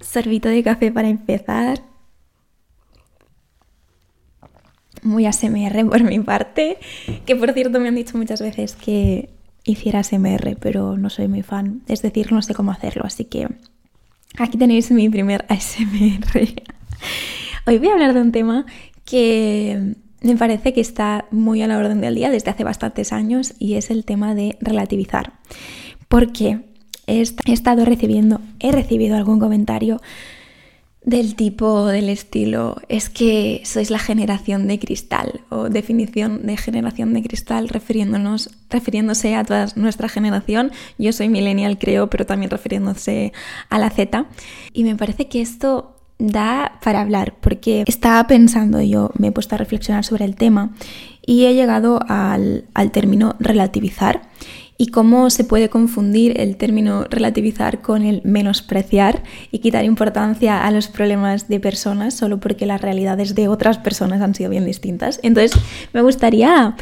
[0.00, 1.82] Sorbito de café para empezar.
[5.02, 6.78] Muy ASMR por mi parte,
[7.26, 9.30] que por cierto me han dicho muchas veces que
[9.64, 13.48] hiciera ASMR, pero no soy muy fan, es decir, no sé cómo hacerlo, así que
[14.38, 16.40] aquí tenéis mi primer ASMR.
[17.66, 18.66] Hoy voy a hablar de un tema
[19.04, 23.54] que me parece que está muy a la orden del día desde hace bastantes años
[23.58, 25.34] y es el tema de relativizar.
[26.08, 26.60] Porque
[27.06, 30.00] he estado recibiendo, he recibido algún comentario
[31.06, 37.14] del tipo, del estilo, es que sois la generación de cristal o definición de generación
[37.14, 40.72] de cristal refiriéndonos, refiriéndose a toda nuestra generación.
[40.98, 43.32] Yo soy millennial creo, pero también refiriéndose
[43.70, 44.26] a la Z.
[44.72, 49.54] Y me parece que esto da para hablar, porque estaba pensando, yo me he puesto
[49.54, 50.74] a reflexionar sobre el tema
[51.24, 54.22] y he llegado al, al término relativizar
[54.78, 60.70] y cómo se puede confundir el término relativizar con el menospreciar y quitar importancia a
[60.70, 65.18] los problemas de personas solo porque las realidades de otras personas han sido bien distintas.
[65.22, 65.58] Entonces,
[65.92, 66.76] me gustaría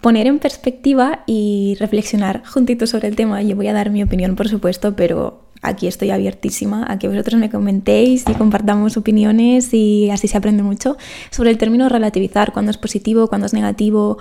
[0.00, 3.42] poner en perspectiva y reflexionar juntito sobre el tema.
[3.42, 7.40] Yo voy a dar mi opinión, por supuesto, pero aquí estoy abiertísima a que vosotros
[7.40, 10.96] me comentéis y compartamos opiniones y así se aprende mucho
[11.30, 14.18] sobre el término relativizar, cuándo es positivo, cuándo es negativo,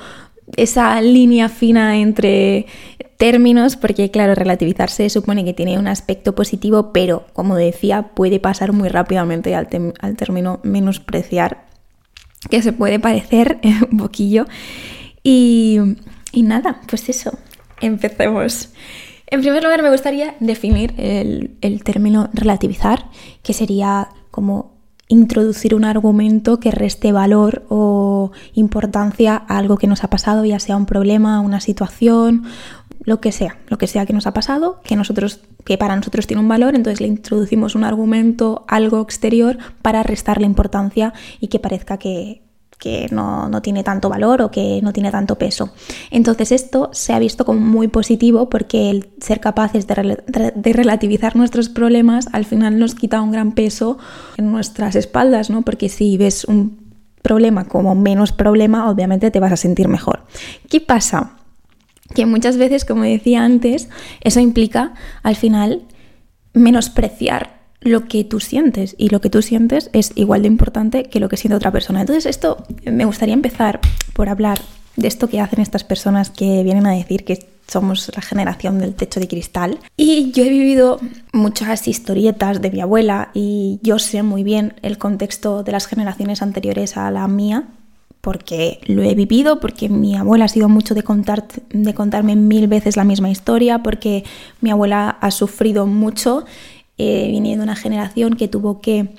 [0.56, 2.68] esa línea fina entre
[3.18, 8.74] términos, porque claro, relativizarse supone que tiene un aspecto positivo, pero como decía, puede pasar
[8.74, 9.68] muy rápidamente al,
[10.18, 11.66] término menospreciar,
[12.50, 13.60] que se puede parecer
[13.92, 14.46] un poquillo.
[15.24, 15.80] Y,
[16.32, 17.38] y nada, pues eso,
[17.82, 18.70] empecemos.
[19.28, 23.10] En primer lugar, me gustaría definir el, el término relativizar,
[23.42, 24.76] que sería como
[25.08, 30.60] introducir un argumento que reste valor o importancia a algo que nos ha pasado, ya
[30.60, 32.46] sea un problema, una situación,
[33.06, 36.28] lo que sea, lo que sea que nos ha pasado, que nosotros que para nosotros
[36.28, 41.60] tiene un valor, entonces le introducimos un argumento, algo exterior para restarle importancia y que
[41.60, 42.44] parezca que,
[42.78, 45.72] que no, tiene tanto valor o que no tiene tanto peso.
[46.12, 50.22] Entonces esto se ha visto como muy positivo porque el ser capaces de,
[50.56, 53.98] de, relativizar nuestros problemas al final nos quita un gran peso
[54.38, 55.64] en nuestras espaldas, ¿no?
[55.64, 56.86] Porque si ves un
[57.22, 60.24] problema como menos problema, obviamente te vas a sentir mejor.
[60.70, 61.32] ¿Qué pasa?
[62.16, 63.90] Que muchas veces, como decía antes,
[64.22, 65.84] eso implica al final
[66.54, 71.20] menospreciar lo que tú sientes y lo que tú sientes es igual de importante que
[71.20, 72.02] lo que siente otra persona.
[72.02, 73.80] Entonces esto me gustaría empezar
[74.14, 74.60] por hablar
[74.96, 78.96] de esto que hacen estas personas que vienen a decir que somos la generación del
[78.96, 79.80] techo de cristal.
[79.98, 81.00] Y yo he vivido
[81.34, 86.42] muchas historietas de mi abuela y yo sé muy bien el contexto de las generaciones
[86.42, 87.68] anteriores a la mía
[88.26, 92.68] porque lo he vivido, porque mi abuela ha sido mucho de, contar, de contarme mil
[92.68, 94.24] veces la misma historia, porque
[94.62, 96.44] mi abuela ha sufrido mucho
[96.98, 99.10] eh, viniendo de una generación que tuvo que,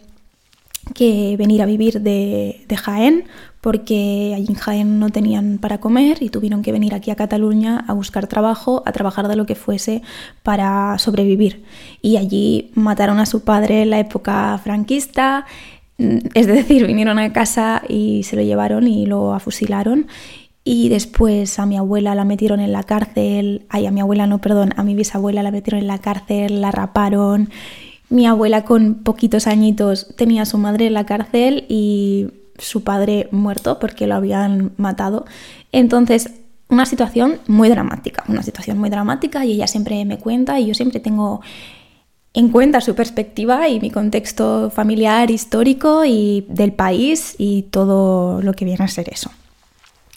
[0.92, 3.26] que venir a vivir de, Jaén,
[3.60, 7.84] porque allí en Jaén no tenían para comer y tuvieron que venir aquí a Cataluña
[7.86, 10.02] a buscar trabajo, a trabajar de lo que fuese
[10.42, 11.62] para sobrevivir.
[12.02, 15.46] Y allí mataron a su padre en la época franquista,
[15.98, 20.06] es decir, vinieron a casa y se lo llevaron y lo afusilaron
[20.68, 24.40] y después a mi abuela la metieron en la cárcel, ay, a mi abuela no,
[24.40, 27.50] perdón, a mi bisabuela la metieron en la cárcel, la raparon.
[28.08, 32.26] Mi abuela con poquitos añitos tenía a su madre en la cárcel y
[32.58, 35.24] su padre muerto porque lo habían matado.
[35.70, 36.32] Entonces,
[36.68, 40.74] una situación muy dramática, una situación muy dramática y ella siempre me cuenta y yo
[40.74, 41.42] siempre tengo
[42.36, 48.52] en cuenta su perspectiva y mi contexto familiar, histórico y del país y todo lo
[48.52, 49.30] que viene a ser eso.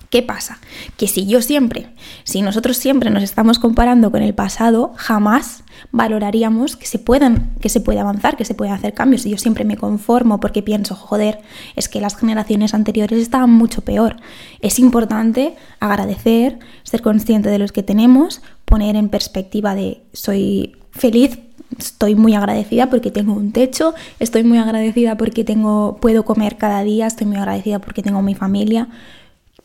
[0.09, 0.59] ¿Qué pasa?
[0.97, 1.87] Que si yo siempre,
[2.25, 7.69] si nosotros siempre nos estamos comparando con el pasado, jamás valoraríamos que se puedan, que
[7.69, 9.25] se puede avanzar, que se pueden hacer cambios.
[9.25, 11.39] Y yo siempre me conformo porque pienso, joder,
[11.77, 14.17] es que las generaciones anteriores estaban mucho peor.
[14.59, 21.39] Es importante agradecer, ser consciente de los que tenemos, poner en perspectiva de soy feliz
[21.77, 26.83] estoy muy agradecida porque tengo un techo, estoy muy agradecida porque tengo, puedo comer cada
[26.83, 28.87] día, estoy muy agradecida porque tengo mi familia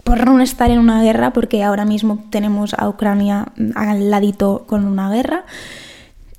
[0.04, 4.84] por no estar en una guerra, porque ahora mismo tenemos a Ucrania al ladito con
[4.84, 5.44] una guerra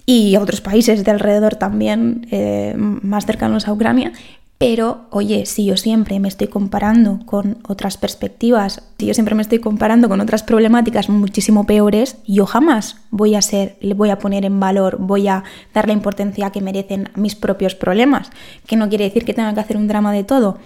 [0.06, 4.14] y otros países de alrededor también eh, más cercanos a Ucrania.
[4.58, 9.42] Pero, oye, si yo siempre me estoy comparando con otras perspectivas, si yo siempre me
[9.42, 14.20] estoy comparando con otras problemáticas muchísimo peores, yo jamás voy a ser, le voy a
[14.20, 15.44] poner en valor, voy a
[15.74, 18.30] dar la importancia que merecen mis propios problemas.
[18.66, 20.58] Que no quiere decir que tenga que hacer un drama de todo,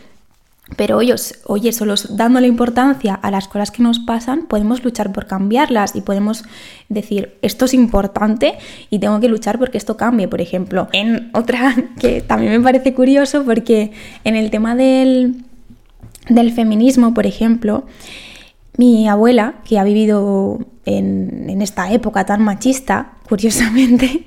[0.76, 5.26] Pero oye, oye, solo dándole importancia a las cosas que nos pasan, podemos luchar por
[5.26, 6.44] cambiarlas y podemos
[6.90, 8.54] decir, esto es importante
[8.90, 10.88] y tengo que luchar porque esto cambie, por ejemplo.
[10.94, 13.92] En otra que también me parece curioso, porque
[14.24, 15.44] en el tema del,
[16.30, 17.86] del feminismo, por ejemplo,
[18.78, 24.24] mi abuela, que ha vivido en, en esta época tan machista, curiosamente,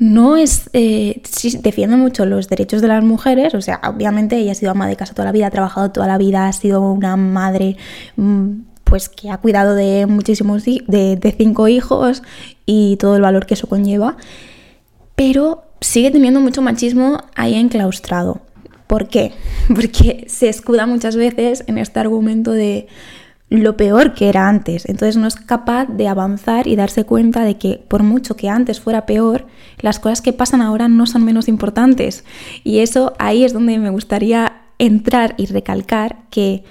[0.00, 1.22] no es, eh,
[1.60, 4.96] defiende mucho los derechos de las mujeres, o sea, obviamente ella ha sido ama de
[4.96, 7.76] casa toda la vida, ha trabajado toda la vida, ha sido una madre
[8.16, 12.22] mm, pues que ha cuidado de muchísimos, de cinco hijos
[12.64, 14.16] y todo el valor que eso conlleva,
[15.16, 18.40] pero sigue teniendo mucho machismo ahí enclaustrado.
[18.86, 19.32] ¿Por qué?
[19.68, 22.88] Porque se escuda muchas veces en este argumento de
[23.50, 24.88] lo peor que era antes.
[24.88, 28.80] Entonces no es capaz de avanzar y darse cuenta de que por mucho que antes
[28.80, 29.46] fuera peor,
[29.80, 32.24] las cosas que pasan ahora no son menos importantes.
[32.64, 36.64] Y eso ahí es donde me gustaría entrar y recalcar que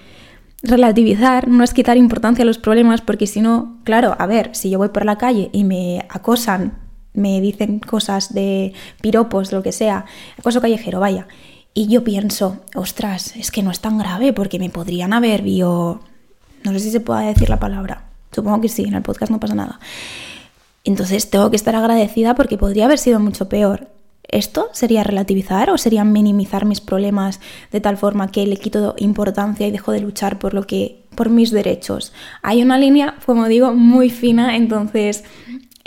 [0.63, 4.69] relativizar no es quitar importancia a los problemas, porque si no, claro, a ver, si
[4.69, 6.79] yo voy por la calle y me acosan,
[7.13, 10.05] me dicen cosas de piropos, lo que sea,
[10.37, 11.27] acoso callejero, vaya.
[11.73, 16.01] Y yo pienso, ostras, es que no es tan grave porque me podrían haber vio
[16.63, 18.06] no sé si se puede decir la palabra.
[18.31, 19.79] Supongo que sí, en el podcast no pasa nada.
[20.83, 23.88] Entonces tengo que estar agradecida porque podría haber sido mucho peor.
[24.27, 27.39] ¿Esto sería relativizar o sería minimizar mis problemas
[27.71, 31.29] de tal forma que le quito importancia y dejo de luchar por lo que por
[31.29, 32.13] mis derechos?
[32.44, 35.23] Hay una línea, como digo, muy fina, entonces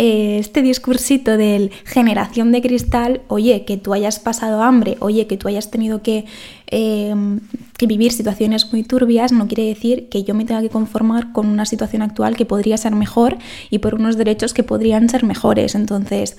[0.04, 5.36] eh, este discursito del generación de cristal, oye, que tú hayas pasado hambre, oye, que
[5.36, 6.24] tú hayas tenido que,
[6.66, 7.38] em,
[7.78, 11.46] que, vivir situaciones muy turbias, no quiere decir que yo me tenga que conformar con
[11.46, 13.38] una situación actual que podría ser mejor
[13.70, 15.76] y por unos derechos que podrían ser mejores.
[15.76, 16.36] Entonces,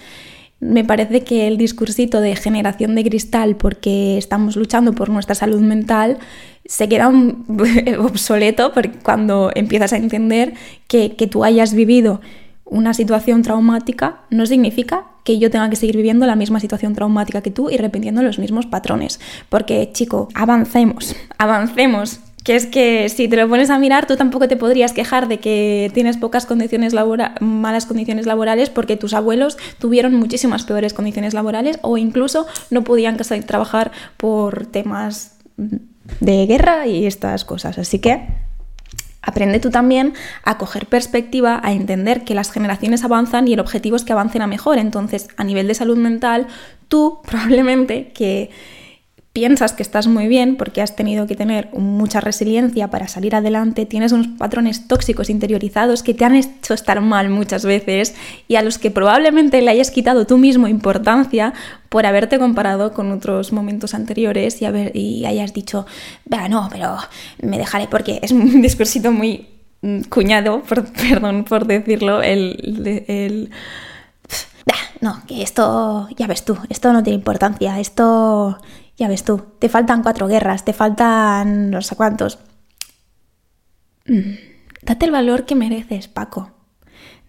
[0.59, 5.61] me parece que el discursito de generación de cristal porque estamos luchando por nuestra salud
[5.61, 6.17] mental
[6.65, 7.09] se queda
[7.99, 8.73] obsoleto
[9.03, 10.53] cuando empiezas a entender
[10.89, 12.19] que tú hayas vivido
[12.65, 17.41] una situación traumática no significa que yo tenga que seguir viviendo la misma situación traumática
[17.41, 19.19] que tú y repitiendo los mismos patrones.
[19.49, 22.19] Porque, chico, avancemos, avancemos.
[22.43, 25.39] Que es que si te lo pones a mirar, tú tampoco te podrías quejar de
[25.39, 31.33] que tienes pocas condiciones laborales, malas condiciones laborales porque tus abuelos tuvieron muchísimas peores condiciones
[31.33, 37.77] laborales o incluso no podían trabajar por temas de guerra y estas cosas.
[37.77, 38.27] Así que
[39.25, 43.95] Aprende tú también a coger perspectiva, a entender que las generaciones avanzan y el objetivo
[43.95, 44.77] es que avancen a mejor.
[44.77, 46.47] Entonces, a nivel de salud mental,
[46.89, 48.51] tú probablemente que
[49.33, 53.87] piensas que estás muy bien porque has tenido que tener mucha resiliencia para salir adelante,
[53.87, 58.13] tienes unos patrones tóxicos interiorizados que te han hecho estar mal muchas veces
[58.47, 61.53] y a los que probablemente le hayas quitado tú mismo importancia
[61.89, 65.87] por haberte comparado con otros momentos anteriores y, haber, y hayas dicho,
[66.49, 66.97] no, pero
[67.41, 69.47] me dejaré porque es un discursito muy
[69.81, 70.61] mm, cuñado,
[71.09, 73.03] perdón por decirlo, el...
[73.07, 73.49] el
[75.01, 78.57] no, que esto, ya ves tú, esto no tiene importancia, esto
[78.97, 82.39] ya ves tú, te faltan cuatro guerras, te faltan no sé cuántos.
[84.05, 84.35] Mm,
[84.81, 86.51] date el valor que mereces, Paco.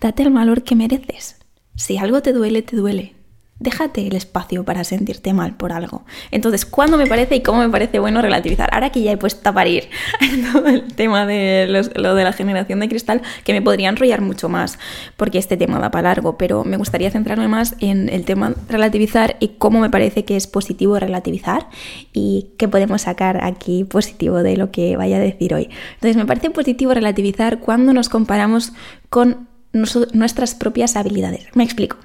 [0.01, 1.37] Date el valor que mereces.
[1.77, 3.24] Si algo te duele, te duele
[3.61, 6.05] déjate el espacio para sentirte mal por algo.
[6.31, 8.69] Entonces, ¿cuándo me parece y cómo me parece bueno relativizar?
[8.73, 9.89] Ahora que ya he puesto a parir
[10.53, 14.49] todo el tema de lo de la generación de cristal, que me podría enrollar mucho
[14.49, 14.79] más,
[15.17, 19.37] porque este tema da para largo, pero me gustaría centrarme más en el tema relativizar
[19.41, 21.69] y cómo me parece que es positivo relativizar
[22.13, 25.71] y qué podemos sacar aquí positivo de lo que vaya a decir hoy.
[25.95, 28.73] Entonces, me parece positivo relativizar cuando nos comparamos
[29.11, 31.47] con nuestras propias habilidades.
[31.55, 31.97] Me explico.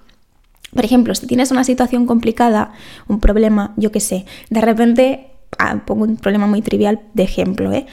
[0.74, 2.72] Por ejemplo, si tienes una situación complicada,
[3.08, 7.72] un problema, yo qué sé, de repente, ah, pongo un problema muy trivial de ejemplo,
[7.74, 7.86] ¿eh?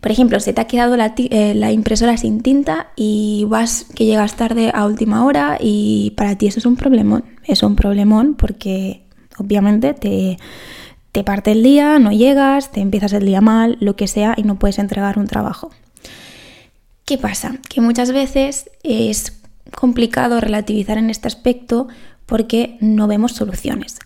[0.00, 4.04] Por ejemplo, se te ha quedado la, eh, la, impresora sin tinta y vas que
[4.04, 7.24] llegas tarde a última hora y para ti eso es un problemón.
[7.44, 9.02] Es un problemón porque
[9.38, 10.38] obviamente te,
[11.12, 14.42] te parte el día, no llegas, te empiezas el día mal, lo que sea y
[14.42, 15.70] no puedes entregar un trabajo.
[17.04, 17.58] ¿Qué pasa?
[17.68, 19.40] Que muchas veces es
[19.76, 21.86] complicado relativizar en este aspecto
[22.32, 23.98] porque no vemos soluciones.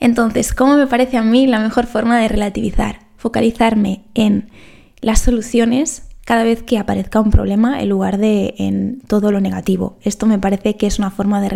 [0.00, 3.06] Entonces, ¿cómo me parece a mí la mejor forma de relativizar?
[3.16, 4.50] Focalizarme en
[5.00, 9.96] las soluciones cada vez que aparezca un problema en lugar de en todo lo negativo.
[10.02, 11.48] Esto me parece que es una forma de,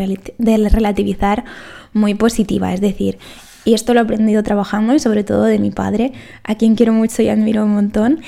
[0.71, 1.45] relativizar
[1.93, 3.19] muy positiva, es decir,
[3.67, 6.95] y esto lo he aprendido trabajando y sobre todo de mi padre, a quien quiero
[6.95, 8.21] mucho y admiro un montón,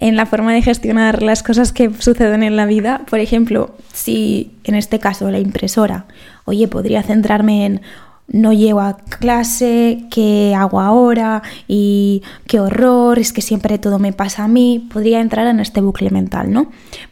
[0.00, 3.02] en la forma de gestionar las cosas que suceden en la vida.
[3.08, 6.06] Por ejemplo, si en este caso la impresora,
[6.44, 7.80] oye, podría centrarme en
[8.26, 14.12] no llego a clase, qué hago ahora y qué horror, es que siempre todo me
[14.12, 16.70] pasa a mí, podría entrar en este bucle mental, ¿no?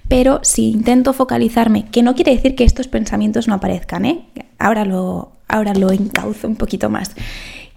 [0.08, 4.24] Pero si intento focalizarme, que no quiere decir que estos pensamientos no aparezcan, ¿eh?
[4.58, 7.12] Ahora lo, ahora lo encauzo un poquito más.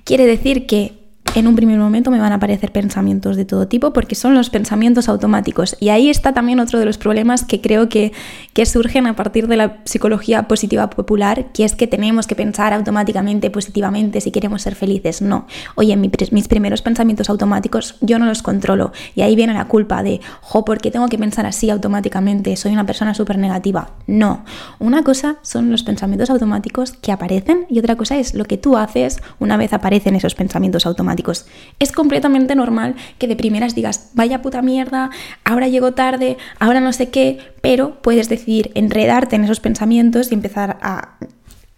[0.05, 3.91] Quiere decir que en un primer momento me van a aparecer pensamientos de todo tipo
[3.91, 5.75] porque son los pensamientos automáticos.
[5.79, 8.13] Y ahí está también otro de los problemas que creo que,
[8.53, 12.74] que surgen a partir de la psicología positiva popular, que es que tenemos que pensar
[12.74, 15.22] automáticamente, positivamente, si queremos ser felices.
[15.22, 15.46] No.
[15.75, 18.94] Oye, mis primeros pensamientos automáticos yo no los controlo.
[19.15, 22.55] Y ahí viene la culpa de, jo, ¿por qué tengo que pensar así automáticamente?
[22.55, 23.89] Soy una persona súper negativa.
[24.08, 24.46] No.
[24.79, 28.77] Una cosa son los pensamientos automáticos que aparecen y otra cosa es lo que tú
[28.77, 31.14] haces una vez aparecen esos pensamientos automáticos.
[31.79, 35.10] Es completamente normal que de primeras digas, vaya puta mierda,
[35.43, 40.36] ahora llego tarde, ahora no sé qué, pero puedes decidir enredarte en esos pensamientos y
[40.36, 41.17] empezar a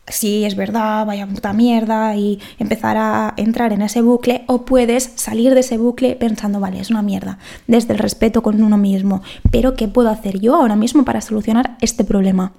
[0.08, 5.12] sí, es verdad, vaya puta mierda, y empezar a entrar en ese bucle, o puedes
[5.15, 9.22] salir de ese bucle pensando, vale, es una mierda, desde el respeto con uno mismo,
[9.51, 12.53] pero ¿qué puedo hacer yo ahora mismo para solucionar este problema?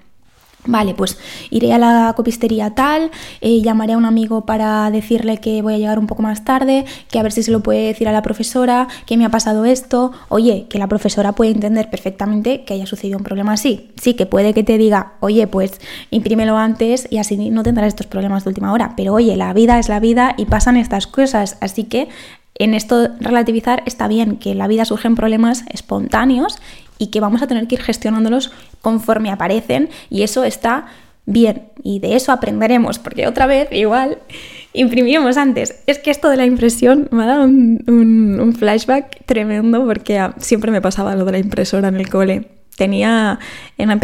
[0.66, 1.18] Vale, pues
[1.50, 3.10] iré a la copistería tal,
[3.40, 6.84] eh, llamaré a un amigo para decirle que voy a llegar un poco más tarde,
[7.10, 9.64] que a ver si se lo puede decir a la profesora, que me ha pasado
[9.64, 10.12] esto.
[10.28, 13.90] Oye, que la profesora puede entender perfectamente que haya sucedido un problema así.
[14.00, 18.06] Sí, que puede que te diga, oye, pues imprímelo antes y así no tendrás estos
[18.06, 18.94] problemas de última hora.
[18.96, 22.08] Pero oye, la vida es la vida y pasan estas cosas, así que
[22.56, 26.58] en esto relativizar está bien que en la vida surgen problemas espontáneos
[26.98, 28.52] y que vamos a tener que ir gestionándolos
[28.82, 30.86] conforme aparecen y eso está
[31.26, 34.18] bien y de eso aprenderemos porque otra vez igual
[34.72, 35.82] imprimimos antes.
[35.86, 40.80] Es que esto de la impresión me ha dado un, flashback tremendo porque siempre me
[40.80, 42.48] pasaba lo de la impresora en el cole.
[42.76, 43.38] Tenía
[43.78, 44.00] una,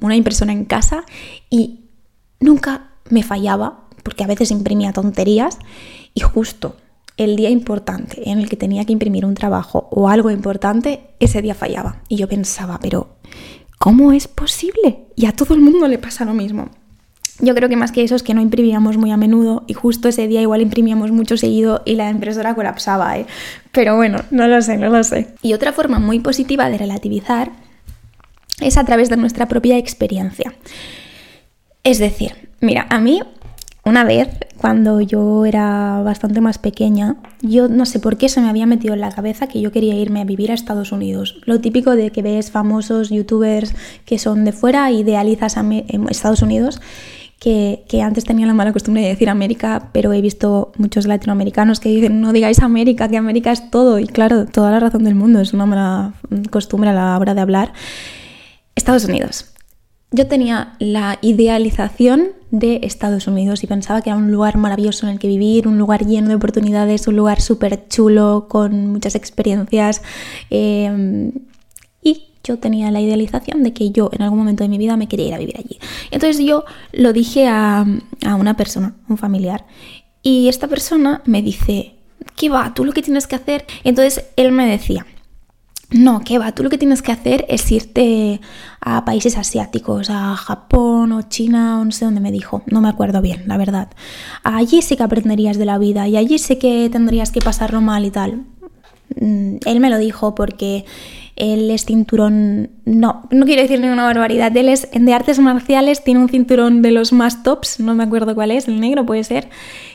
[0.00, 1.04] una impresora en casa
[1.50, 1.86] y
[2.40, 5.58] nunca me fallaba porque a veces imprimía tonterías
[6.12, 6.76] y justo
[7.16, 11.42] el día importante en el que tenía que imprimir un trabajo o algo importante, ese
[11.42, 12.02] día fallaba.
[12.08, 13.16] Y yo pensaba, pero
[13.78, 15.06] ¿cómo es posible?
[15.14, 16.70] Y a todo el mundo le pasa lo mismo.
[17.40, 20.08] Yo creo que más que eso es que no imprimíamos muy a menudo y justo
[20.08, 23.26] ese día igual imprimíamos mucho seguido y la impresora colapsaba, ¿eh?
[23.72, 25.34] Pero bueno, no lo sé, no lo sé.
[25.42, 27.50] Y otra forma muy positiva de relativizar
[28.60, 30.54] es a través de nuestra propia experiencia.
[31.82, 33.20] Es decir, mira, a mí
[33.84, 38.48] una vez, cuando yo era bastante más pequeña, yo no sé por qué se me
[38.48, 41.40] había metido en la cabeza que yo quería irme a vivir a Estados Unidos.
[41.44, 43.74] Lo típico de que ves famosos youtubers
[44.06, 45.64] que son de fuera, idealizas a
[46.08, 46.80] Estados Unidos,
[47.38, 51.90] que, antes tenía la mala costumbre de decir América, pero he visto muchos latinoamericanos que
[51.90, 53.98] dicen no digáis América, que América es todo.
[53.98, 56.14] Y claro, toda la razón del mundo, es una mala
[56.50, 57.74] costumbre a la hora de hablar.
[58.74, 59.54] Estados Unidos
[60.14, 65.12] yo tenía la idealización de Estados Unidos y pensaba que era un lugar maravilloso en
[65.12, 70.02] el que vivir, un lugar lleno de oportunidades, un lugar súper chulo, con muchas experiencias.
[70.50, 71.32] Em,
[72.02, 75.08] y yo tenía la idealización de que yo en algún momento de mi vida me
[75.08, 75.78] quería ir a vivir allí.
[76.10, 77.84] Entonces yo lo dije a,
[78.24, 79.66] a una persona, un familiar,
[80.22, 81.96] y esta persona me dice,
[82.36, 82.72] ¿qué va?
[82.72, 83.66] ¿Tú lo que tienes que hacer?
[83.82, 85.06] Entonces él me decía,
[85.94, 86.50] no, ¿qué va?
[86.50, 88.40] Tú lo que tienes que hacer es irte
[88.80, 92.88] a países asiáticos, a Japón o China o no sé dónde me dijo, no me
[92.88, 93.88] acuerdo bien, la verdad.
[94.42, 98.04] Allí sí que aprenderías de la vida y allí sí que tendrías que pasarlo mal
[98.04, 98.44] y tal.
[99.20, 100.84] Mm, él me lo dijo porque
[101.36, 106.20] él es cinturón, no, no quiero decir ninguna barbaridad, él es de artes marciales, tiene
[106.20, 109.48] un cinturón de los más tops, no me acuerdo cuál es, el negro puede ser,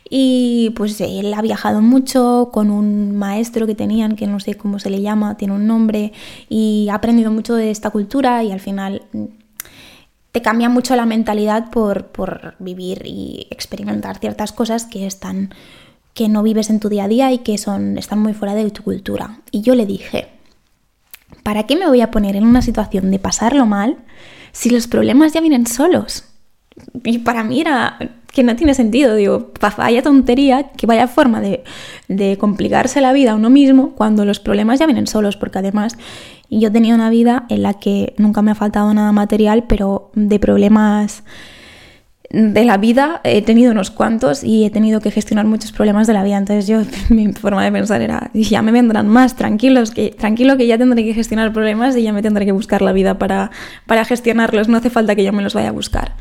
[0.09, 4.79] y pues él ha viajado mucho con un maestro que tenían, que no sé cómo
[4.79, 6.11] se le llama, tiene un nombre,
[6.49, 9.25] y ha aprendido mucho de esta cultura y al final mm,
[10.31, 15.53] te cambia mucho la mentalidad por, por vivir y experimentar ciertas cosas que están
[16.13, 18.69] que no vives en tu día a día y que son, están muy fuera de
[18.71, 19.39] tu cultura.
[19.51, 20.27] Y yo le dije,
[21.49, 23.97] ¿para qué me voy a poner en una situación de pasarlo mal
[24.51, 26.23] si los problemas ya vienen solos?
[27.03, 27.97] Y para mí era
[28.31, 31.63] que no tiene sentido, digo, vaya tontería, que vaya forma de,
[32.07, 35.97] de complicarse la vida a uno mismo cuando los problemas ya vienen solos, porque además
[36.51, 40.37] yo tenía una vida en la que nunca me ha faltado nada material, pero de
[40.37, 41.23] problemas
[42.31, 46.13] de la vida he tenido unos cuantos y he tenido que gestionar muchos problemas de
[46.13, 46.37] la vida.
[46.37, 50.67] Entonces yo, mi forma de pensar era, ya me vendrán más, tranquilos, que, tranquilo que
[50.67, 53.51] ya tendré que gestionar problemas y ya me tendré que buscar la vida para,
[53.85, 56.15] para gestionarlos, no hace falta que yo me los vaya a buscar.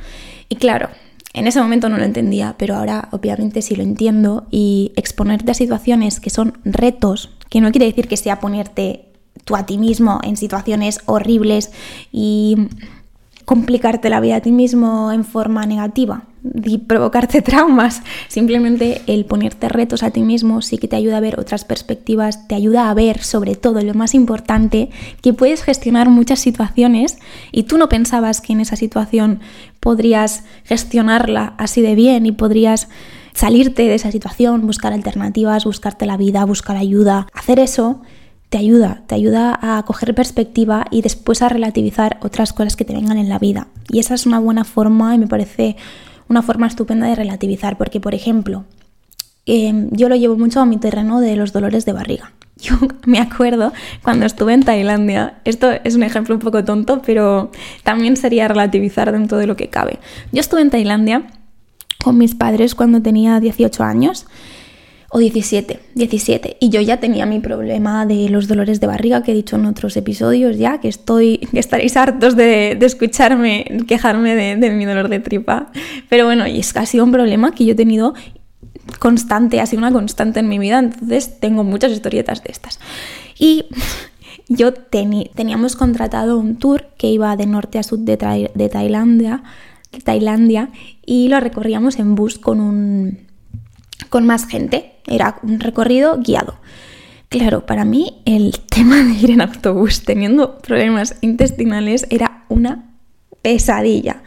[0.48, 0.88] Y claro,
[1.34, 5.54] en ese momento no lo entendía, pero ahora obviamente sí lo entiendo y exponerte a
[5.54, 9.04] situaciones que son retos, que no quiere decir que sea ponerte
[9.44, 11.70] tú a ti mismo en situaciones horribles
[12.12, 12.68] y
[13.49, 16.25] complicarte la vida a ti mismo en forma negativa
[16.64, 18.02] y provocarte traumas.
[18.28, 22.47] Simplemente el ponerte retos a ti mismo sí que te ayuda a ver otras perspectivas,
[22.47, 24.90] te ayuda a ver sobre todo lo más importante,
[25.23, 27.17] que puedes gestionar muchas situaciones
[27.50, 29.40] y tú no pensabas que en esa situación
[29.81, 32.90] podrías gestionarla así de bien y podrías
[33.33, 37.28] salirte de esa situación, buscar alternativas, buscarte la vida, buscar ayuda.
[37.33, 38.02] Hacer eso
[38.49, 42.95] te ayuda, te ayuda a coger perspectiva y después a relativizar otras cosas que te
[42.95, 43.69] vengan en la vida.
[43.90, 45.76] Y esa es una buena forma y me parece
[46.28, 48.64] una forma estupenda de relativizar, porque por ejemplo,
[49.47, 52.33] em, yo lo llevo mucho a mi terreno de los dolores de barriga.
[52.61, 52.75] Yo
[53.07, 57.52] me acuerdo cuando estuve en Tailandia, esto es un ejemplo un poco tonto, pero
[57.85, 60.00] también sería relativizar dentro de lo que cabe.
[60.33, 61.28] Yo estuve en Tailandia
[62.02, 64.26] con mis padres cuando tenía 18 años
[65.10, 66.58] o 17, 17.
[66.60, 69.64] Y yo ya tenía mi problema de los dolores de barriga que he dicho en
[69.64, 75.20] otros episodios ya, que estoy, que estaréis hartos de, escucharme quejarme de, mi dolor de
[75.20, 75.72] tripa.
[76.10, 78.14] Pero bueno, y es casi un problema que yo he tenido
[78.98, 82.78] constante, ha sido una constante en mi vida, entonces tengo muchas historietas de estas.
[83.38, 83.64] Y
[84.48, 89.42] yo teníamos contratado un tour que iba de norte a sur de, de Tailandia,
[89.92, 90.70] de Tailandia
[91.06, 93.27] y lo recorríamos en bus con un
[94.09, 94.93] con más gente.
[95.07, 96.59] Era un recorrido guiado.
[97.28, 102.90] Claro, para mí el tema de ir en autobús teniendo problemas intestinales era una
[103.43, 104.23] pesadilla.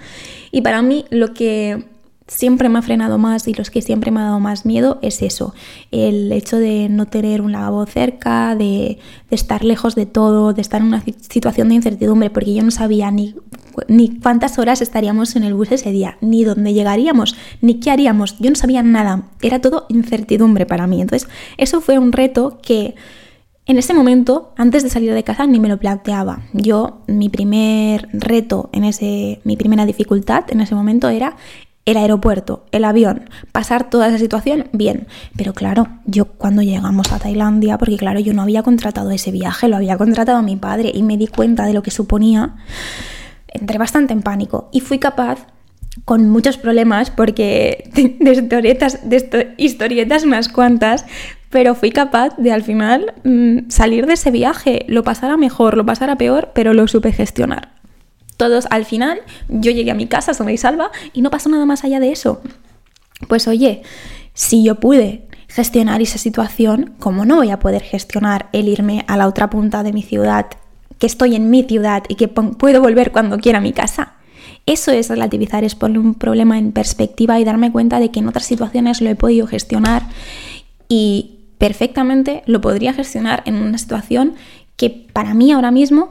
[0.51, 1.85] Y para mí lo que
[2.27, 5.21] siempre me ha frenado más y los que siempre me ha dado más miedo es
[5.21, 5.53] eso,
[5.91, 8.99] el hecho de no tener un lavabo cerca, de,
[9.29, 13.11] estar lejos de todo, de estar en una situación de incertidumbre, porque yo no sabía
[13.11, 13.35] ni,
[13.87, 18.37] ni cuántas horas estaríamos en el bus ese día, ni dónde llegaríamos, ni qué haríamos,
[18.39, 21.01] yo no sabía nada, era todo incertidumbre para mí.
[21.01, 22.95] Entonces, eso fue un reto que...
[23.67, 26.41] En ese momento, antes de salir de casa, ni me lo planteaba.
[26.51, 31.37] Yo, mi primer reto, en ese, mi primera dificultad en ese momento era
[31.85, 35.07] el aeropuerto, el avión, pasar toda esa situación, bien.
[35.35, 39.67] Pero claro, yo cuando llegamos a Tailandia, porque claro, yo no había contratado ese viaje,
[39.67, 42.55] lo había contratado mi padre y me di cuenta de lo que suponía,
[43.47, 45.47] entré bastante en pánico y fui capaz
[46.05, 51.05] con muchos problemas porque historietas, de historietas unas cuantas,
[51.49, 55.85] pero fui capaz de al final mm, salir de ese viaje, lo pasara mejor, lo
[55.85, 57.80] pasara peor, pero lo supe gestionar
[58.41, 61.67] todos al final, yo llegué a mi casa sana y salva y no pasó nada
[61.67, 62.41] más allá de eso.
[63.27, 63.83] Pues oye,
[64.33, 69.15] si yo pude gestionar esa situación, ¿cómo no voy a poder gestionar el irme a
[69.15, 70.47] la otra punta de mi ciudad,
[70.97, 74.13] que estoy en mi ciudad y que puedo volver cuando quiera a mi casa?
[74.65, 78.27] Eso es relativizar, es poner un problema en perspectiva y darme cuenta de que en
[78.27, 80.01] otras situaciones lo he podido gestionar
[80.89, 84.33] y perfectamente lo podría gestionar en una situación
[84.77, 86.09] que para mí ahora mismo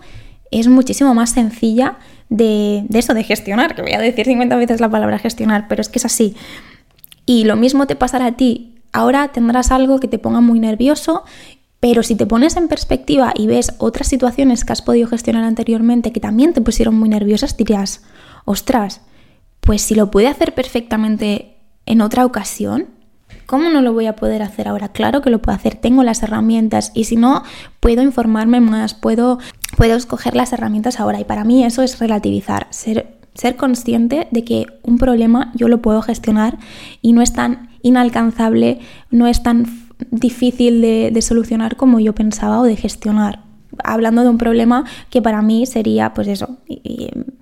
[0.51, 1.99] es muchísimo más sencilla
[2.31, 5.88] de, eso, de gestionar, que voy a decir 50 veces la palabra gestionar, pero es
[5.88, 6.37] que es así.
[7.27, 8.79] Y lo mismo te pasará a ti.
[8.93, 11.25] Ahora tendrás algo que te ponga muy nervioso,
[11.81, 16.12] pero si te pones en perspectiva y ves otras situaciones que has podido gestionar anteriormente
[16.12, 18.03] que también te pusieron muy nerviosas, dirías,
[18.45, 19.03] ostras,
[19.61, 22.88] pues si lo puede hacer perfectamente en otra ocasión,
[23.47, 24.90] ¿Cómo no lo voy a poder hacer ahora?
[24.90, 27.43] Claro que lo puedo hacer, tengo las herramientas y si no,
[27.81, 29.38] puedo informarme más, puedo,
[29.77, 34.45] puedo escoger las herramientas ahora y para mí eso es relativizar, ser, ser consciente de
[34.45, 36.59] que un problema yo lo puedo gestionar
[37.03, 39.66] y no es tan inalcanzable, no es tan
[40.11, 43.49] difícil de, de solucionar como yo pensaba o de gestionar
[43.85, 46.59] hablando de un problema que para mí sería, pues eso,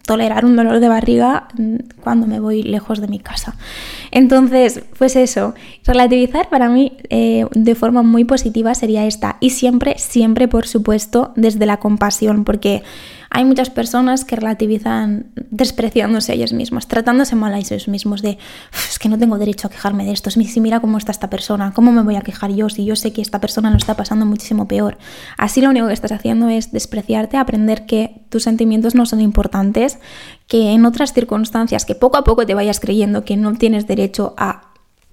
[0.06, 3.56] tolerar un dolor de barriga mm, cuando me voy lejos de mi casa.
[4.10, 9.36] Entonces, pues eso, relativizar para mí eh, de forma muy positiva sería esta.
[9.40, 12.82] Y siempre, siempre, por supuesto, desde la compasión, porque
[13.30, 18.38] hay muchas personas que relativizan despreciándose a ellos mismos, tratándose mal a ellos mismos, de
[19.00, 21.92] que no tengo derecho a quejarme de esto, si mira cómo está esta persona, cómo
[21.92, 24.66] me voy a quejar yo si yo sé que esta persona lo está pasando muchísimo
[24.66, 24.98] peor.
[25.36, 29.98] Así lo único que estás haciendo es despreciarte, aprender que tus sentimientos no son importantes,
[30.46, 34.34] que en otras circunstancias que poco a poco te vayas creyendo que no tienes derecho
[34.36, 34.72] a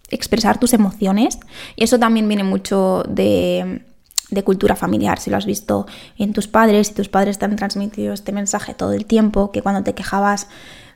[0.10, 1.40] expresar tus emociones,
[1.76, 3.84] y eso también viene mucho de
[4.30, 5.86] de cultura familiar, si lo has visto
[6.18, 9.62] en tus padres, si tus padres te han transmitido este mensaje todo el tiempo, que
[9.62, 10.48] cuando te quejabas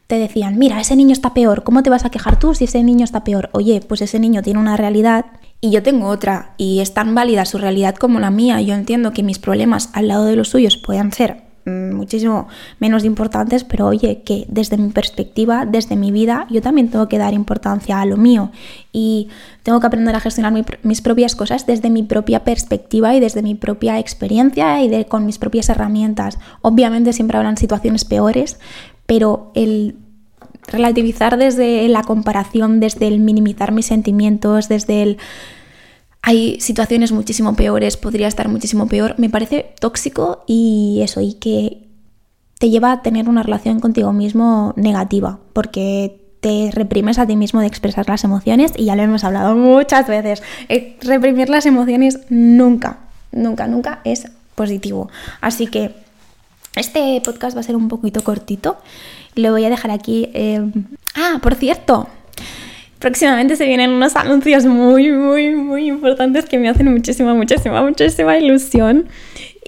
[0.07, 2.83] te decían, mira, ese niño está peor, ¿cómo te vas a quejar tú si ese
[2.83, 3.49] niño está peor?
[3.53, 5.27] Oye, pues ese niño tiene una realidad
[5.61, 8.61] y yo tengo otra, y es tan válida su realidad como la mía.
[8.61, 11.48] Yo entiendo que mis problemas al lado de los suyos puedan ser
[11.99, 12.47] muchísimo
[12.79, 17.17] menos importantes, pero oye, que desde mi perspectiva, desde mi vida, yo también tengo que
[17.17, 18.51] dar importancia a lo mío
[18.91, 19.27] y
[19.63, 23.55] tengo que aprender a gestionar mis propias cosas desde mi propia perspectiva y desde mi
[23.55, 26.39] propia experiencia y de, con mis propias herramientas.
[26.61, 28.59] Obviamente siempre habrán situaciones peores,
[29.05, 29.97] pero el
[30.67, 35.17] relativizar desde la comparación, desde el minimizar mis sentimientos, desde el
[36.21, 41.88] hay situaciones muchísimo peores, podría estar muchísimo peor, me parece tóxico y eso, y que
[42.59, 47.61] te lleva a tener una relación contigo mismo negativa, porque te reprimes a ti mismo
[47.61, 50.43] de expresar las emociones y ya lo hemos hablado muchas veces.
[50.67, 52.99] Eh, reprimir las emociones nunca,
[53.31, 55.09] nunca, nunca es positivo.
[55.41, 55.95] Así que
[56.75, 58.77] este podcast va a ser un poquito cortito.
[59.35, 60.29] Lo voy a dejar aquí.
[60.33, 60.61] Eh,
[61.15, 62.07] ah, por cierto,
[62.99, 68.37] próximamente se vienen unos anuncios muy, muy, muy importantes que me hacen muchísima, muchísima, muchísima
[68.37, 69.07] ilusión.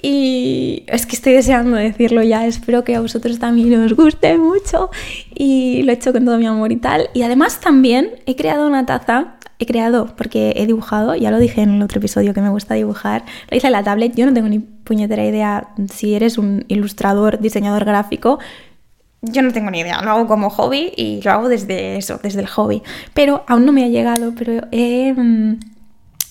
[0.00, 4.90] Y es que estoy deseando decirlo ya, espero que a vosotros también os guste mucho
[5.34, 7.10] y lo he hecho con todo mi amor y tal.
[7.14, 11.62] Y además también he creado una taza, he creado porque he dibujado, ya lo dije
[11.62, 14.32] en el otro episodio que me gusta dibujar, lo hice en la tablet, yo no
[14.32, 18.38] tengo ni puñetera idea si eres un ilustrador, diseñador gráfico,
[19.22, 22.40] yo no tengo ni idea, lo hago como hobby y lo hago desde eso, desde
[22.40, 22.82] el hobby.
[23.14, 25.12] Pero aún no me ha llegado, pero he...
[25.12, 25.60] Mm,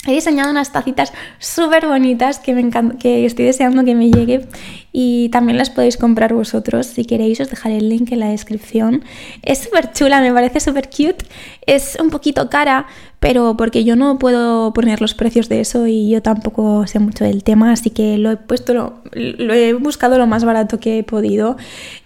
[0.07, 2.53] He diseñado unas tacitas súper bonitas que,
[2.99, 4.47] que estoy deseando que me llegue
[4.91, 9.04] y también las podéis comprar vosotros si queréis, os dejaré el link en la descripción.
[9.41, 11.25] Es súper chula, me parece súper cute,
[11.65, 12.88] es un poquito cara,
[13.21, 17.23] pero porque yo no puedo poner los precios de eso y yo tampoco sé mucho
[17.23, 21.04] del tema, así que lo he puesto, lo, he buscado lo más barato que he
[21.04, 21.56] podido.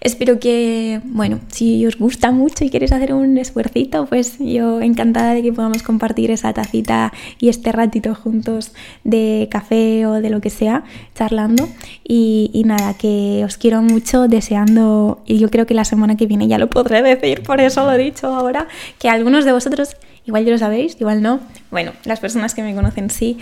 [0.02, 5.32] Espero que, bueno, si os gusta mucho y queréis hacer un esfuercito, pues yo encantada
[5.32, 8.72] de que podamos compartir esa tacita y este ratito juntos
[9.02, 11.66] de café o de lo que sea, charlando.
[12.06, 12.64] Y, y
[12.98, 16.68] que os quiero mucho, deseando, y yo creo que la semana que viene ya lo
[16.70, 20.58] podré decir, por eso lo he dicho ahora, que algunos de vosotros Igual ya lo
[20.58, 21.40] sabéis, igual no.
[21.70, 23.38] Bueno, las personas que me conocen sí.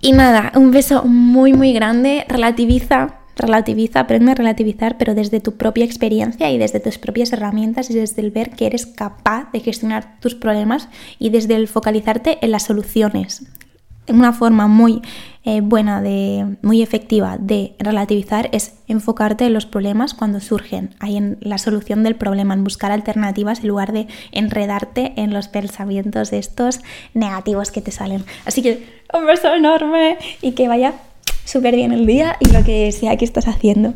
[0.00, 2.26] Y nada, un beso muy, muy grande.
[2.28, 7.90] Relativiza, relativiza, aprende a relativizar, pero desde tu propia experiencia y desde tus propias herramientas
[7.90, 10.88] y desde el ver que eres capaz de gestionar tus problemas
[11.20, 13.44] y desde el focalizarte en las soluciones
[14.08, 15.02] una forma muy
[15.44, 21.16] eh, buena, de, muy efectiva de relativizar es enfocarte en los problemas cuando surgen, ahí
[21.16, 26.32] en la solución del problema, en buscar alternativas en lugar de enredarte en los pensamientos
[26.32, 26.80] estos
[27.12, 28.24] negativos que te salen.
[28.46, 30.94] Así que un beso enorme y que vaya
[31.44, 33.92] súper bien el día y lo que sea que estás haciendo.